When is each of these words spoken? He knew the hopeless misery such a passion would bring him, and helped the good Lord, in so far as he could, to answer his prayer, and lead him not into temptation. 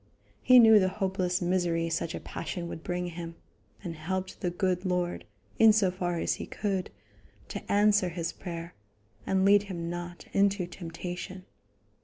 He 0.41 0.57
knew 0.57 0.79
the 0.79 0.89
hopeless 0.89 1.43
misery 1.43 1.87
such 1.87 2.15
a 2.15 2.19
passion 2.19 2.67
would 2.67 2.81
bring 2.83 3.05
him, 3.09 3.35
and 3.83 3.95
helped 3.95 4.41
the 4.41 4.49
good 4.49 4.83
Lord, 4.83 5.25
in 5.59 5.71
so 5.71 5.91
far 5.91 6.17
as 6.17 6.33
he 6.41 6.47
could, 6.47 6.89
to 7.49 7.71
answer 7.71 8.09
his 8.09 8.31
prayer, 8.31 8.73
and 9.27 9.45
lead 9.45 9.61
him 9.69 9.91
not 9.91 10.25
into 10.33 10.65
temptation. 10.65 11.45